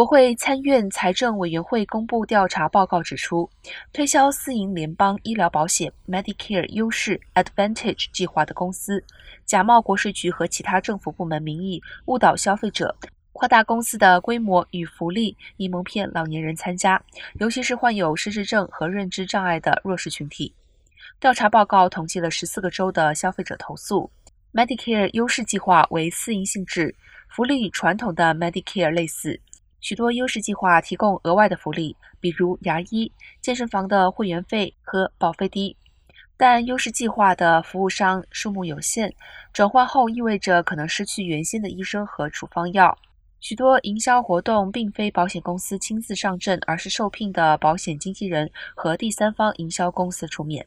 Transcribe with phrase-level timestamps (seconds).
[0.00, 3.46] 国会参院财政委员会公布调查报告指出，
[3.92, 9.04] 推销私营联邦医疗保险 Medicare 优势 Advantage 计划的公司，
[9.44, 12.96] 假冒国税局和其他政府部门名义，误导消费者，
[13.34, 16.98] 扩大公司的规模与福利，以蒙骗老年人参加，
[17.34, 20.50] 尤其是患有失智症和认知障碍的弱势群体。
[21.20, 24.10] 调查报告统计了十四个州的消费者投诉
[24.54, 26.94] ，Medicare 优势计划为私营性质，
[27.28, 29.38] 福利与传统的 Medicare 类似。
[29.80, 35.76] 许多优势计划提供额外的福利，比如牙医、健身房的会员费和保费低。
[36.36, 39.14] 但优势计划的服务商数目有限，
[39.52, 42.96] 转换后意味着可能失去原先的医生和处方药。
[43.40, 50.66] 许多营销活动并非保险公司亲自上阵，而是受聘的保险经纪人和第三方营销公司出面。